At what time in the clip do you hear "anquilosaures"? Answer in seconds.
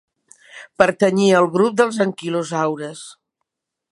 2.07-3.05